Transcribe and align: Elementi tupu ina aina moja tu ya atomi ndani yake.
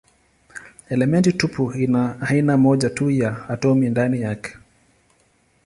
Elementi 0.89 1.33
tupu 1.33 1.73
ina 1.73 2.21
aina 2.21 2.57
moja 2.57 2.89
tu 2.89 3.11
ya 3.11 3.49
atomi 3.49 3.89
ndani 3.89 4.21
yake. 4.21 4.57